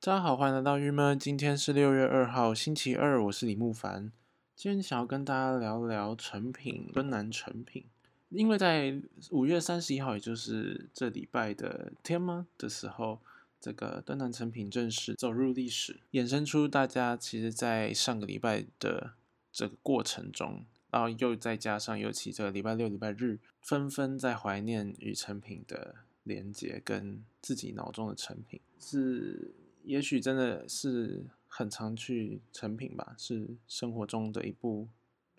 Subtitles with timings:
[0.00, 1.18] 大家好，欢迎来到郁闷。
[1.18, 4.12] 今天是六月二号，星期二，我是李慕凡。
[4.54, 7.84] 今天想要跟大家聊聊成品，敦南成品。
[8.28, 13.18] 因为在五月三十一号，也就是这礼拜的天吗的时候，
[13.60, 19.14] 这个敦南成品正式走入历史，衍生出大家其实在上个礼拜的
[19.50, 29.52] 这个过程中，然后又再加上尤其这个礼拜六、礼拜日，纷纷在怀念与成品的连接跟自己脑中的成品是。
[29.88, 34.86] 也许真的是很常去成品吧，是生活中的一部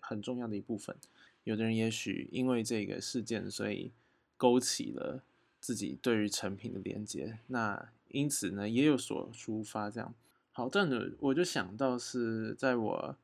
[0.00, 0.96] 很重要的一部分。
[1.44, 3.92] 有的人也许因为这个事件，所以
[4.36, 5.22] 勾起了
[5.60, 9.88] 自己对于成品的连接，那因此呢也有所抒发。
[9.88, 10.12] 这样
[10.50, 13.16] 好，这样的我就想到是在我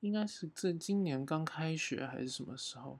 [0.00, 2.98] 应该是这今年刚开学还是什么时候，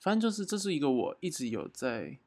[0.00, 2.18] 反正就是这是一个我一直有在。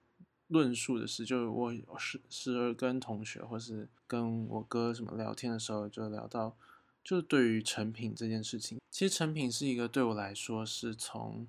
[0.52, 6.54] 论述的事，就是我时时而跟同学或是跟我哥什么聊天的时候，就聊到，
[7.02, 11.48] 就是对于成品这件事情，其实成品是一个对我来说是从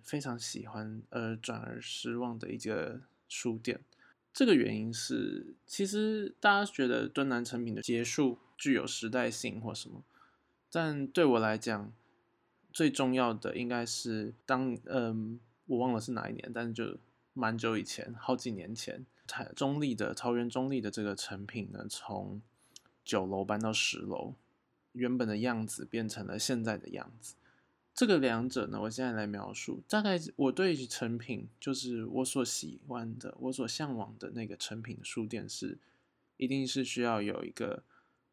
[0.00, 3.80] 非常喜欢而转而失望的一个书店。
[4.32, 10.04] 这个原因是，其实大家觉得敦南成品的结束具有时代性或什么，
[10.70, 11.92] 但对我来讲，
[12.72, 16.96] 最重要的应该是当嗯，我忘了是哪一年，但是就。
[17.34, 22.40] 蛮久以前，好几年前，台中立的桃园中立的这个成品呢，从
[23.04, 24.34] 九楼搬到十楼，
[24.92, 27.34] 原本的样子变成了现在的样子。
[27.92, 29.82] 这个两者呢，我现在来描述。
[29.88, 35.76] 大概我对成品，就是我所喜欢的、我所向往的那个成品书店是，
[36.36, 37.82] 一定是需要有一个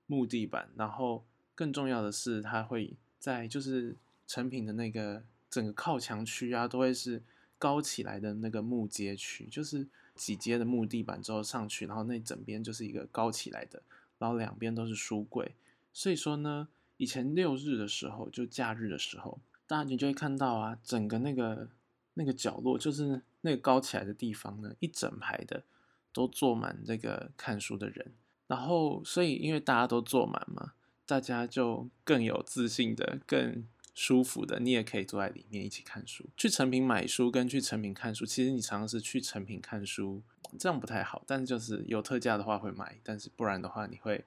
[0.05, 7.23] 木地板，然后更重要的是，它会在就是成品的那个整个靠墙区啊，都会是。
[7.61, 13.83] 高起来的那个木阶区，就是几阶的木地板之后上去，然后那整边就是一个高起来的，
[14.17, 15.53] 然后两边都是书柜。
[15.93, 19.37] 所以说呢，以前六日的时候，就假日的时候，
[19.67, 21.69] 大家你就会看到啊，整个那个
[22.15, 25.61] 那个角落，就是那个高起来的地方呢，一整排的
[26.11, 28.11] 都坐满这个看书的人。
[28.47, 30.73] 然后，所以因为大家都坐满嘛，
[31.05, 33.63] 大家就更有自信的更。
[33.93, 36.25] 舒服的，你也可以坐在里面一起看书。
[36.37, 40.21] 去成品买书跟去成品看书，其实你常常是去成品看书，
[40.57, 41.23] 这样不太好。
[41.27, 44.23] 但是就是有特价的话会买，但是不然的话你会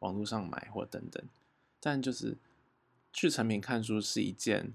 [0.00, 1.24] 网络上买或等等。
[1.80, 2.36] 但就是
[3.12, 4.72] 去成品看书是一件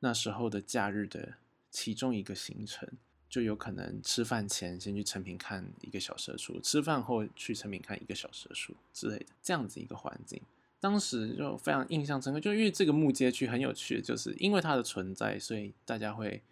[0.00, 1.34] 那时候的假日的
[1.70, 2.88] 其中一个行程，
[3.28, 10.42] 就有可能吃饭前先去成品看一个小时的书，吃饭后去成品看一个小时的书之类的，这样子一个环境。
[10.80, 16.42] 当时就非常印象深刻，就因为这个木街区很有趣，就是因为它的存在，所以大家会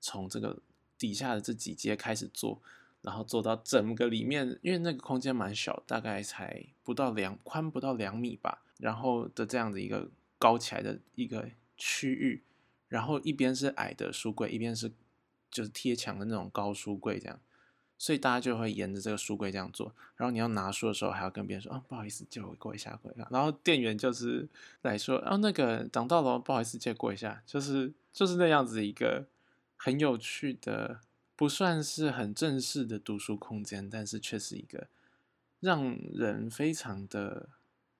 [0.00, 0.58] 从这个
[0.98, 2.60] 底下的这几阶开始做，
[3.02, 12.42] 然后做到整个里面，因为那个空间蛮小，大概才不到两宽不到两米吧，然后的这样的一个高起来的一个区域，
[12.88, 14.90] 然后一边是矮的书柜，一边是
[15.50, 17.38] 就是贴墙的那种高书柜这样。
[17.98, 23.26] 所以大家就会沿着这个书柜这样做，然后你要拿书的时候还要跟别人说啊，不好意思，借我过一下，过一下。
[23.30, 24.46] 然后店员就是
[24.82, 27.42] 来说，啊，那个挡到了，不好意思，借过一下。
[27.46, 29.26] 就是就是那样子一个
[29.76, 31.00] 很有趣的，
[31.34, 34.88] 不算是很正式的读书空间，但是却是一个
[35.60, 37.48] 让人非常的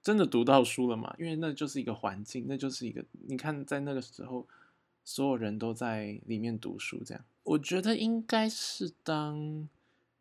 [0.03, 1.15] 真的读到书了嘛？
[1.19, 4.47] 因为那就是一个环境，那就是一个你看在那个时候，
[5.05, 9.67] 所有人都在里面读书，这样，我觉得应该是当。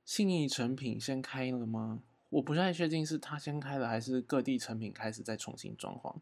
[0.06, 2.02] 信义成品先开了吗？
[2.30, 6.16] 我不太确定是他先开了，还是各地成品开始再重新装潢。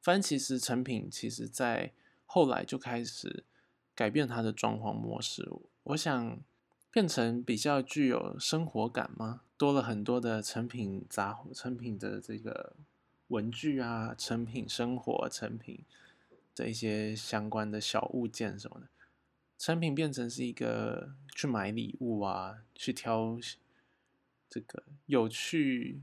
[0.00, 1.92] 反正其实成品其实在
[2.24, 3.44] 后来就开始
[3.94, 5.46] 改变它的装潢模式，
[5.82, 6.40] 我想
[6.90, 9.42] 变成比较具有生活感吗？
[9.56, 12.76] 多了很多的成品杂成品的这个
[13.26, 15.84] 文具啊，成品生活成品
[16.54, 18.86] 的一些相关的小物件什么的。
[19.58, 23.36] 产品变成是一个去买礼物啊，去挑
[24.48, 26.00] 这个有趣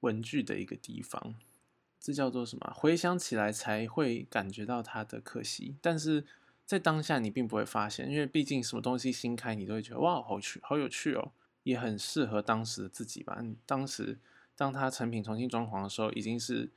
[0.00, 1.36] 文具的一个地方，
[2.00, 2.72] 这叫做什么？
[2.74, 6.24] 回想起来才会感觉到它的可惜，但是
[6.66, 11.30] 在当下你并不会发现，因为毕竟什么东西新开，你都会觉得哇，好趣，好有趣哦，
[11.62, 13.40] 也很适合当时的自己吧。
[13.64, 14.18] 当时
[14.56, 16.70] 当他成品重新装潢的时候，已经是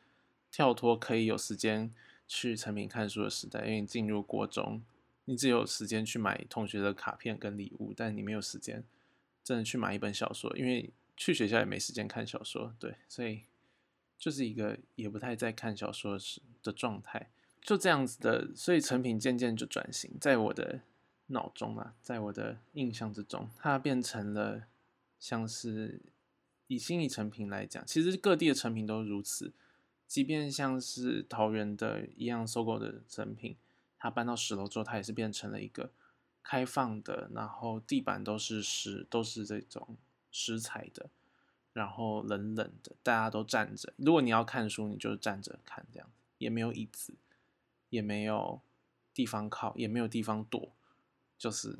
[0.51, 1.92] 跳脱可以有时间
[2.27, 4.83] 去成品看书的时代，因为进入国中。
[5.25, 8.84] 你只有时间去买同学的卡片跟礼物，但你没有时间
[9.44, 12.75] 真的去买一本小说，因为去学校也没时间看小说。
[12.80, 13.44] 对，所以
[14.18, 17.30] 就是一个也不太在看小说时的状态，
[17.62, 18.50] 就这样子的。
[18.56, 20.81] 所以成品渐渐就转型，在我的
[21.28, 24.64] 脑中啊，在我的印象之中，它变成了
[25.19, 26.02] 像是
[26.68, 29.54] 以新义成品来讲，其实各地的成品都如此。
[30.06, 33.56] 即便像是桃园的一样收购的成品，
[34.04, 35.90] 他搬到十楼之后，它也是变成了一个
[36.44, 39.96] 开放的，然后地板都是石，都是这种
[40.30, 41.10] 石材的，
[41.72, 43.94] 然后冷冷的，大家都站着。
[43.96, 47.14] 如果你要看书，你就站着看，这样也没有椅子，
[47.92, 48.60] 也没有
[49.14, 50.74] 地方靠，也没有地方躲，
[51.38, 51.80] 就是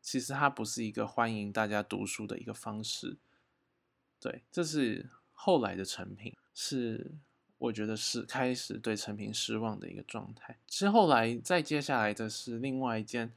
[0.00, 3.16] 其实它不是一个欢迎大家读书的一个方式。
[4.20, 7.16] 对，这是后来的成品，是
[7.58, 10.56] 我觉得是开始对成品失望的一个状态。
[10.66, 13.32] 其实后来再接下来的是另外一件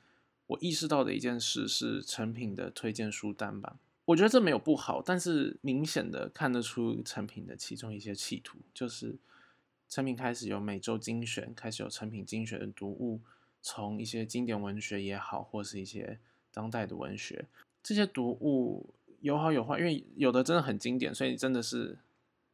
[0.47, 3.77] 我意识到的一件事，是成品的推荐书单吧。
[4.05, 9.15] 我觉得这没有不好，但是明显的看得出成品的其中一些企图，就是
[9.89, 13.21] 成品开始有每周精选，开始有成品精选的读物，
[13.61, 16.19] 从一些经典文学也好，或是一些
[16.51, 17.45] 当代的文学，
[17.83, 18.93] 这些读物。
[19.21, 21.95] 有好有坏，因为有的真的很经典，所以真的是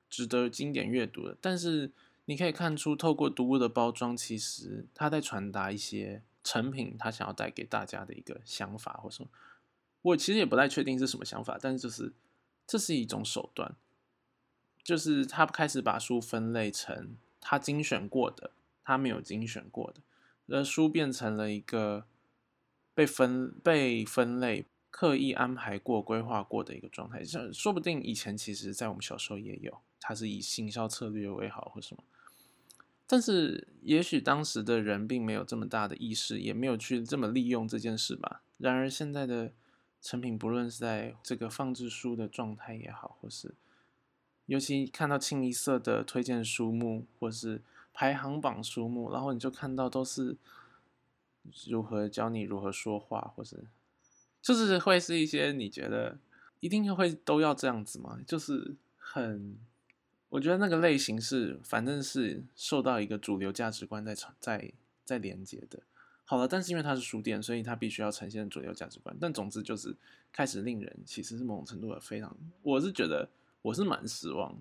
[0.10, 1.38] 值得经典阅读的。
[1.42, 1.92] 但是
[2.26, 9.30] 你可以看出，透过读物的包装，其实他在传达一些成品他想要带给大家的一个想法或什么。
[10.02, 12.14] 我其实也不太确定是什么想法，但是就是
[12.66, 13.76] 这是一种手段，
[14.84, 18.52] 就是他开始把书分类成他精选过的，
[18.84, 20.02] 他没有精选过的，
[20.48, 22.06] 而书变成了一个
[22.94, 24.66] 被分被分类。
[24.90, 32.04] 刻意安排过、规划过的一个状态，像说不定以前其实，在我们小时候也有，它是以行销策略为好或什么，
[33.06, 38.42] 但是也许当时的人并没有这么大的意识，也没有去这么利用这件事吧。
[38.58, 39.54] 然而现在的
[40.02, 43.56] 成品，不论是在这个放置书的状态也好，或是
[44.46, 47.62] 尤其看到清一色的推荐书目，或是
[47.94, 50.38] 排行榜书目，然后你就看到都是
[51.68, 53.66] 如何教你如何说话，或是。
[54.40, 56.18] 就是会是一些你觉得
[56.62, 58.20] 一定会都要这样子吗？
[58.26, 59.58] 就是很，
[60.30, 64.72] 我觉得那个类型是反正是受到一个主流价值观在在
[65.06, 65.80] 在连接的。
[66.26, 69.16] 好了，但是因为它是书店，所以它必须要呈现主流价值观。
[69.20, 69.96] 但总之就是
[70.32, 73.30] 开始令人其实是某种程度的非常，我是觉得
[73.62, 74.56] 我是蛮失望，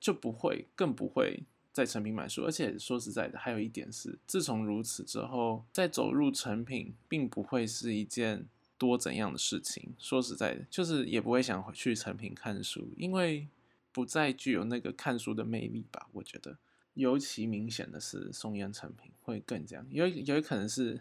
[0.00, 1.42] 就不会更不会
[1.72, 2.44] 在成品买书。
[2.44, 8.46] 而且说实在的，还有一点是，自从如此之后，再走入成品，并不会是一件。
[8.76, 9.94] 多怎样的事情？
[9.98, 13.46] 说实在的，就是也不会想回去成品看书，因为
[13.94, 16.08] 不再具有那个看书的魅力吧。
[16.14, 16.58] 我觉得
[16.94, 21.00] 尤其明显的是松烟成品会更这样，有有可能是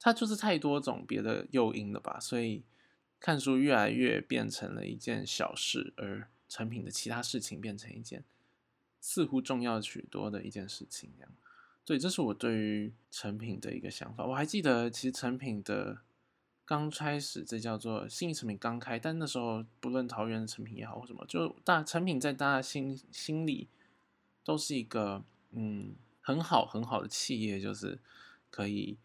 [0.00, 2.64] 它就是太多种别的诱因了吧，所以
[3.20, 8.24] 看书越来越变成了一件小事，而成品的其他事情变成一件
[9.00, 11.10] 似乎重要许多的一件事情。
[11.18, 11.30] 这样，
[11.84, 14.24] 对，这是我对于成品的一个想法。
[14.24, 15.98] 我还记得，其实成品的。
[16.66, 23.68] 刚开始，这叫做新成品刚开，但那时候不论桃园的成品也好或什么，就大成品在大家心心里
[24.42, 27.98] 都是一个嗯很好很好的企业，就是
[28.50, 28.96] 可以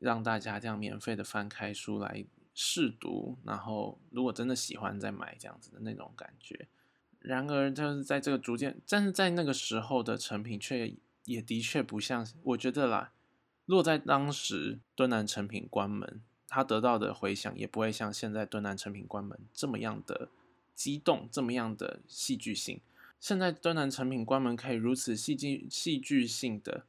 [0.00, 6.66] 让大家这样免费的翻开书来试读，然后如果真的喜欢再买这样子的那种感觉。
[7.20, 10.92] 然而就是在这个逐渐，但是在那个时候的成品却
[11.26, 13.12] 也的确不像，我觉得啦，
[13.66, 16.20] 如果在当时敦南成品关门。
[16.54, 20.28] 他得到的回响也不会像现在敦南成品关门这么样的
[20.72, 22.80] 激动，这么样的戏剧性。
[23.18, 26.84] 现在敦南成品关门可以如此戏剧戏剧性的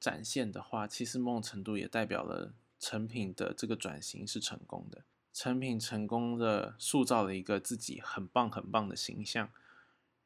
[0.00, 5.02] 展现的话，其实某种程度也代表了成品的这个转型是成功的。
[5.34, 9.50] 成品成功的塑造了一个自己很棒很棒的形象，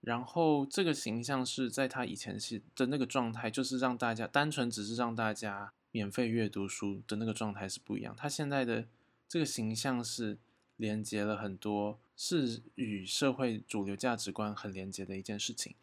[0.03, 5.73] 然后这个形象是在他以前是的那个状态，就是让大家单纯只是让大家。
[5.95, 8.85] 免费阅读书的那个状态是不一样，他现在的
[9.29, 10.37] 这个形象是
[10.77, 15.77] 连接了很多，是与社会主流价值观很连接的一件事情。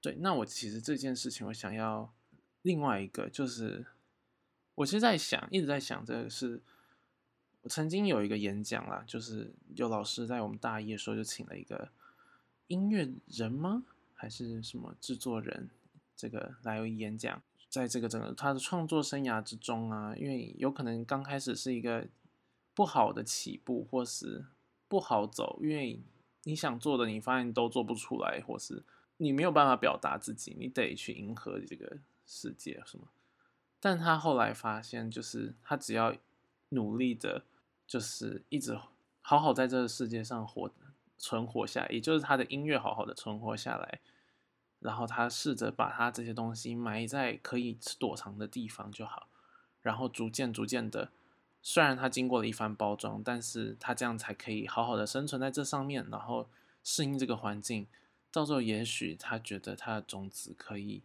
[0.00, 2.12] 对，那我其实这件事情，我想要
[2.62, 3.84] 另外一个，就是
[4.76, 6.60] 我其实在想，一直在想，这个是
[7.62, 11.88] 我曾经有一个演讲啦，就是有老师在我们大一的时候就请了一个
[12.68, 13.82] 音乐人吗，
[14.14, 15.68] 还是什么制作人，
[16.16, 17.42] 这个来演讲。
[17.72, 22.06] 在这个整个他的创作生涯之中啊，因为有可能刚开始是一个
[22.74, 24.44] 不好的起步，或是
[24.88, 25.98] 不好走，因为
[26.42, 28.82] 你想做的，你发现都做不出来，或是
[29.16, 33.08] 你没有办法表达自己，你得去迎合这个世界什么。
[33.80, 36.14] 但他后来发现，就是他只要
[36.68, 37.42] 努力的，
[37.86, 38.78] 就是一直
[39.22, 40.70] 好好在这个世界上活
[41.16, 44.00] 存活下，也就是他的音乐好好的存活下来。
[44.82, 49.28] 然后他试着把他这些东西埋在可以躲藏的地方就好，
[49.80, 51.10] 然后逐渐逐渐的，
[51.62, 56.48] 虽然他经过了一番包装，但是他这样才可以好好的生存在这上面，然后
[56.82, 57.86] 适应这个环境，
[58.32, 61.02] 到时候也许他觉得他的种子可以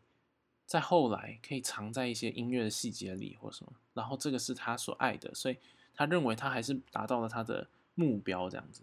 [0.66, 5.58] 在后来可以藏在一些音乐的细节里或什么，然后这个是他所爱的，所以
[5.94, 8.82] 他认为他还是达到了他的目标这样子。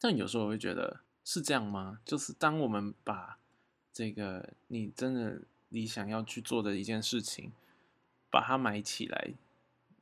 [0.00, 2.00] 但有时候我会觉得是这样吗？
[2.04, 3.38] 就是当我们把
[3.92, 7.52] 这个你真的你想要去做的一件事情，
[8.30, 9.32] 把它埋起来。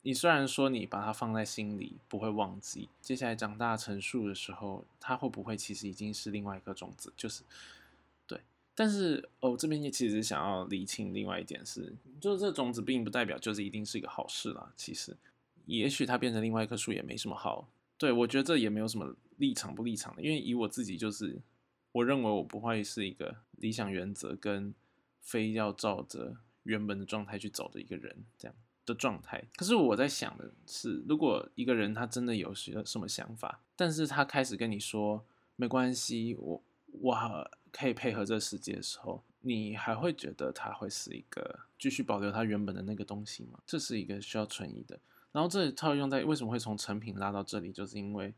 [0.03, 7.13] 你虽然说你把它放在心里不会忘记，接下来长大成树的时候，它会不会其实已经是另外一颗种子？
[7.15, 7.43] 就是
[8.27, 8.41] 对，
[8.75, 14.73] 但是哦，这边也其实想要理清另外一点是，就是这种子并不代表就是一定是一个好事啦。
[14.75, 15.15] 其实，
[15.67, 17.69] 也许它变成另外一棵树也没什么好。
[17.99, 21.39] 对我觉得这也没有什么立场不立场的，因为以我自己就是，
[21.93, 24.75] 我认为我不会是一个理想原则跟
[25.21, 28.55] 非要照着原本的状态去走的一个人，这样。
[28.87, 35.25] 的状态，可是我在想的是，如果一个人他真的有些什么想法，但是他开始跟你说
[35.55, 36.63] 没关系，我
[37.01, 43.61] 我可以配合这个世界的时候，你还会觉得他会是一个继续保留他原本的那个东西吗？
[43.65, 44.99] 这是一个需要存疑的。
[45.31, 48.35] 然后这套用在为什么会从成品拉到这里，就是因为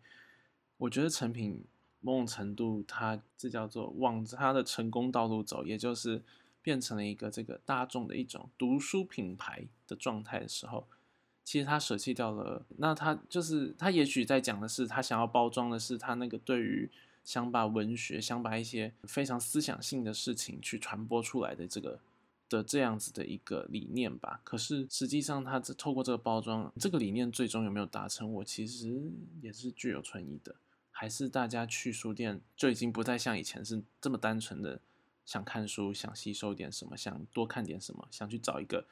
[0.77, 1.65] 我觉得成品
[2.03, 6.23] 某种程度，它这叫做往他的成功道路走，也就是。
[6.65, 10.87] 变成了一个这个大众的一种读书品牌的状态的时候，
[11.43, 12.65] 其实他舍弃掉了。
[12.77, 16.89] 那他就是他，也许在讲的是他想要包装的是他那个对于
[17.25, 21.99] 想把文学、想把一些非常思想性的事情去传播出来的这个
[22.49, 24.41] 的这样子的一个理念吧。
[24.45, 29.03] 可是实际上，他透过这个包装，这个理念最终有没有达成，我其实
[29.41, 30.55] 也是具有存疑的。
[31.03, 34.79] 还是大家去书店就已经不再像以前是这么单纯的。
[35.25, 38.87] 想看书，想吸收点什么，想多看点什么，想去找一个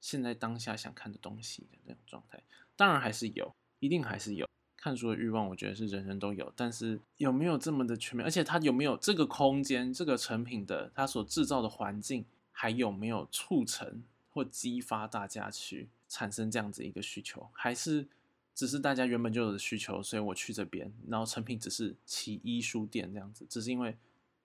[0.00, 2.42] 现在当下想看的东西的那种状态，
[2.74, 5.48] 当然还是有，一定还是有看书的欲望。
[5.48, 8.26] 我觉得是人人都有，但是有没有这么的全面？
[8.26, 17.48] 而且它有没有这个空间，这个成品的它所制造的环境，还有没有促成或激发大家去产生这样子一个需求？
[17.52, 18.08] 还是
[18.54, 23.96] 只是大家原本就有的需求，所以我去这边，然后成品只是其一书店这样子，只是因为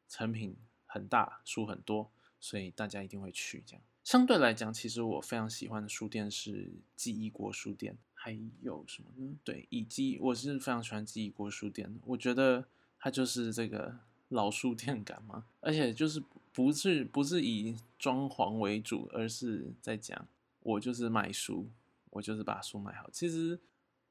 [0.07, 0.55] 成品。
[0.91, 3.61] 很大书很多，所以大家一定会去。
[3.63, 7.95] 这样相对来讲，其实我非常喜欢的书店是记忆国书店。
[8.15, 9.35] 还有什么呢？
[9.43, 11.99] 对，以及我是非常喜欢记忆国书店。
[12.05, 12.65] 我觉得
[12.97, 13.99] 它就是这个
[14.29, 20.27] 老书店感嘛，而且就是不是不是以装潢为主，而是在讲
[20.61, 21.69] 我就是卖书，
[22.09, 23.07] 我就是把书买好。
[23.11, 23.59] 其实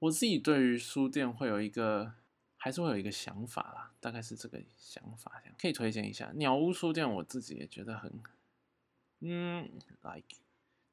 [0.00, 2.14] 我自己对于书店会有一个。
[2.60, 7.08] 还是会有一个想法啦，大概是这个想法，这样可以推荐一下鸟屋书店。
[7.08, 8.20] 我自己也觉得很，
[9.20, 9.70] 嗯
[10.02, 10.38] ，like，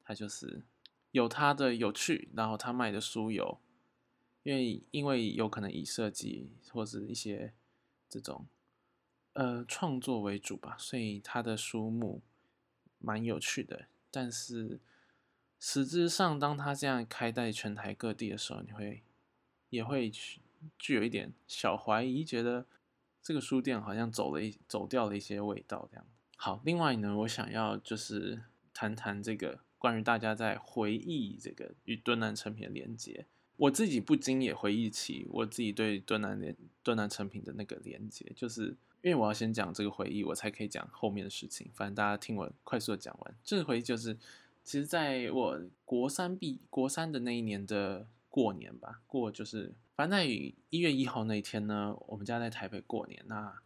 [0.04, 0.62] 它就是
[1.10, 3.58] 有它的有趣，然后它卖的书有，
[4.44, 7.52] 因为因为有可能以设计或是一些
[8.08, 8.46] 这种
[9.32, 12.22] 呃创作为主吧，所以它的书目
[12.98, 13.88] 蛮有趣的。
[14.12, 14.80] 但是
[15.58, 19.02] 实质上，当它这样开在全台各地的时候，你会
[19.70, 20.40] 也会去。
[20.78, 22.66] 具有一点小怀疑，觉得
[23.22, 26.04] 这个书店好像走了一走掉了一些味道，这样。
[26.36, 33.26] 好，另外呢，我想要就是谈谈这个关于大家在回忆这个与敦南成品的连接。
[33.58, 41.70] 我自己不禁也回忆起我自己对敦南连敦南成品的那个连接，就是因为我要先讲这个回忆，我才可以讲后面的事情。
[41.74, 44.16] 反正大家听我快速的讲完，这个回忆就是，
[44.66, 49.72] 其实在我国三毕国三的那一年的过年吧，过就是。
[49.94, 53.24] 反正在一月一号那一天呢，我们家在台北过年。
[53.28, 53.56] 那，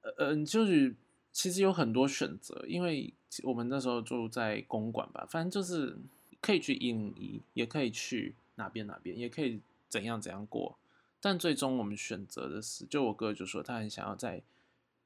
[0.00, 0.94] 呃呃，就是
[1.30, 3.12] 其实有很多选择，因为
[3.42, 5.94] 我们那时候住在公馆吧，反正就是
[6.40, 9.60] 可以去印尼，也可以去哪边哪边，也可以
[9.90, 10.78] 怎样怎样过。
[11.20, 14.42] 但最终我们选择的是，就我哥就说他很想要在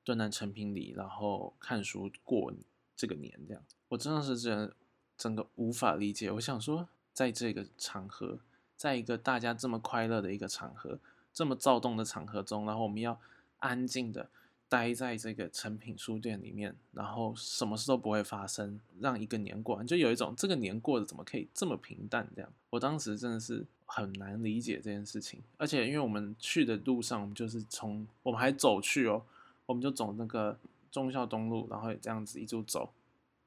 [0.05, 2.53] 敦南成品里，然后看书过
[2.95, 3.61] 这个年这样。
[3.89, 4.73] 我真的是真
[5.17, 6.31] 整个无法理解。
[6.31, 8.39] 我想说，在这个场合。
[8.77, 10.99] 在一个大家这么快乐的一个场合，
[11.33, 13.19] 这么躁动的场合中，然后我们要
[13.59, 14.29] 安静的
[14.69, 22.29] 待在这个成品书店里面，然后什么事都不会发生，让一个年过完，就有一种这个年过得怎么可以这么平淡？
[22.37, 25.41] 这样，我当时真的是很难理解这件事情。
[25.57, 29.23] 而且因为我们去的路上，我们就是从我们还走去哦，
[29.65, 30.59] 我们就走那个
[30.93, 32.93] 忠孝东路，然后这样子一路走，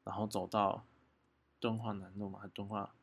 [0.03, 0.83] 然后走到
[1.59, 2.93] 敦化南路嘛，敦化。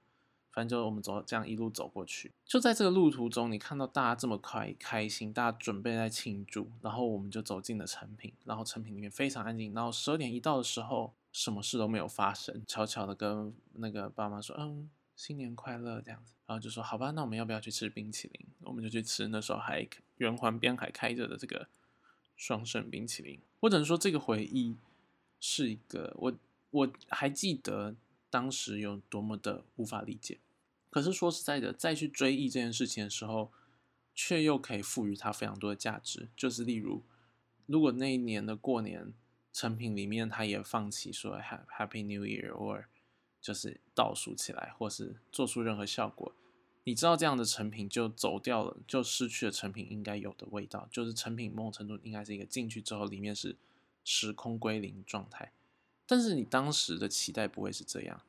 [0.52, 18.46] 反正就我们走这样一路走过去，就在这个路途中，你看到大家这么快开心，大家准备在庆祝，然后我们就走进了成品，然后成品里面非常安静，然后十二点一到的时候，什么事都没有发生，悄悄的跟那个爸妈说，嗯，新年快乐这样子，然后就说好吧，那我们要不要去吃冰淇淋？
[18.62, 19.86] 我们就去吃那时候还
[20.16, 21.68] 圆环边还开着的这个
[22.34, 23.38] 双盛冰淇淋。
[23.60, 24.75] 或者说，这个回忆
[25.38, 26.32] 是一个我
[26.70, 27.94] 我还记得
[28.37, 30.40] 当时有多么的无法理解。
[30.90, 33.50] 可是说实在的，再去追忆这件事情的时候，
[34.14, 36.28] 却又可以赋予它非常多的价值。
[36.37, 37.02] 就是例如，
[37.64, 39.14] 如果那一年的过年
[39.55, 42.85] 成品里面，他也放弃说 Happy New Year，或
[43.40, 46.35] 就是倒数起来，或是做出任何效果。
[46.85, 50.87] 你知道这样的成品就走掉了，就失去了成品应该有的味道。
[50.93, 53.57] 就是成品某种程度应该是一个进去之后里面是
[54.05, 55.52] 时空归零状态，
[56.06, 58.22] 但是你当时的期待不会是这样，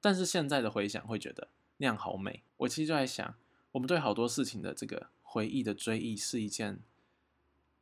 [0.00, 2.42] 但是现在的回想会觉得那样好美。
[2.58, 3.34] 我其实就在想，
[3.72, 6.80] 我们对好多事情的这个回忆的追忆是一件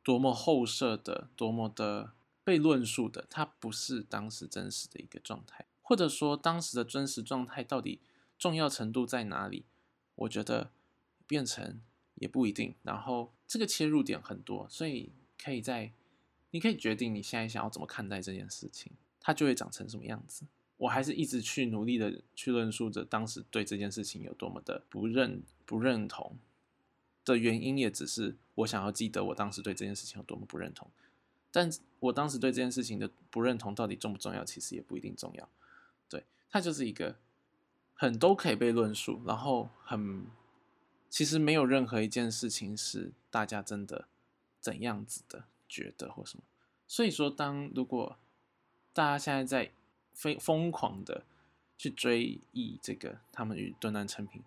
[0.01, 2.13] 多么后设的、多么的
[2.43, 7.99] 被论述的，它不是当时真实的一个状态，或者说当时的真实状态到底
[8.39, 9.65] 重要程度在哪里？
[10.15, 10.71] 我觉得
[11.27, 11.81] 变成
[12.15, 15.91] 也不一定，然后这个切入点很多，所以可以在
[16.51, 20.45] 你可以决定你现在想要怎么看待这件事情，它就会长成什么样子。
[20.77, 26.37] 我还是一直去努力的去论述着当时对这件事情有多么的不认不认同
[27.25, 30.89] 的原因，也只是我想要记得我当时对这件事情有多么不认同。
[31.51, 35.49] 但我当时对这件事情的不认同到底重不重要，其实也不一定重要。
[36.07, 37.17] 对，它就是一个。
[37.93, 40.25] 很都可以被论述，然后很
[41.07, 44.07] 其实没有任何一件事情是大家真的
[44.59, 46.43] 怎样子的觉得或什么。
[46.87, 48.17] 所以说，当如果
[48.91, 49.71] 大家现在在
[50.13, 51.23] 非疯狂的
[51.77, 54.43] 去追忆这个他们与敦南成品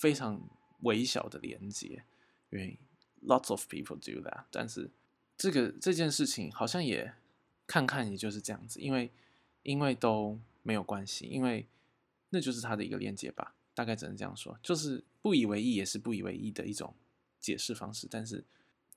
[0.00, 0.40] 非常
[0.82, 2.04] 微小的连接，
[2.50, 2.78] 因为
[3.26, 4.88] lots of people do that，但是
[5.36, 7.12] 这个这件事情好像也
[7.66, 9.10] 看看也就是这样子，因为
[9.64, 11.66] 因为都没有关系，因为。
[12.32, 16.94] 那就是它的一个连接吧，大概只能这样说，就是不以为意也是不以为意的一种
[17.40, 18.06] 解释方式。
[18.08, 18.44] 但是，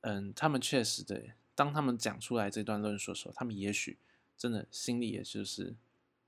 [0.01, 1.20] 嗯，他们确实的，
[1.55, 3.98] 当他们讲出来这段论述的时候，他们也许
[4.38, 5.75] 真的心里也就是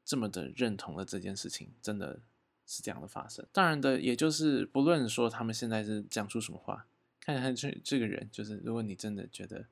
[0.03, 2.20] 这么的认同了这件事情，真的
[2.66, 3.46] 是这样的发生。
[3.51, 6.88] 当然的，也就是不论说他们现在是讲出什么话，
[7.20, 9.66] 看看这这个人，就是如果你真的觉得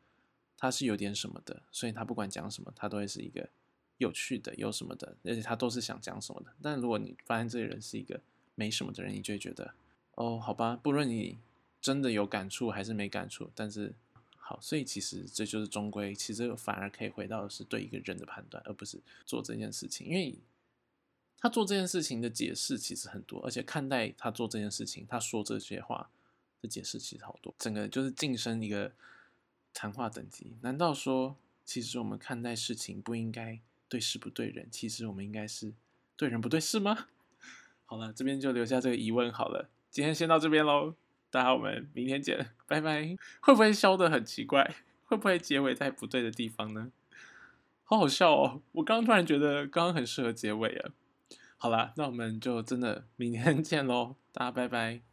[0.58, 3.50] 他是有点什么的，所以他不管讲什么，他都会是一个。
[4.00, 6.52] 有趣的有什么的，而且他都是想讲什么的。
[6.62, 8.20] 但如果你发现这个人是一个
[8.56, 9.76] 没什么的人，你就会觉得，
[10.16, 11.38] 哦，好吧，不论你
[11.80, 13.94] 真的有感触还是没感触，但是
[14.46, 20.06] 好，所以其实这就是终归，其实反而可以回到的是对一个人的判断，而不是做这件事情。
[20.06, 20.38] 因为
[21.38, 26.10] 他做这件事情的解释其实很多，而且看待他做这件事情，他说这些话
[26.62, 28.92] 的解释其实好多，整个就是晋升一个
[29.74, 30.52] 谈话等级。
[30.62, 33.60] 难道说，其实我们看待事情不应该？
[33.88, 35.72] 对事不对人，其实我们应该是
[36.18, 37.08] 对人不对事吗？
[37.86, 39.70] 好了，这边就留下这个疑问好了。
[39.92, 40.96] 今天先到这边喽，
[41.34, 43.18] 大家我们明天见，拜拜。
[43.42, 44.76] 会不会笑的很奇怪？
[45.06, 46.92] 会不会结尾在不对的地方呢？
[47.84, 48.62] 好好笑哦！
[48.74, 50.92] 我刚突然觉得刚刚很适合结尾啊。
[51.58, 55.13] 好啦，那我们就真的明天见喽，大家拜拜。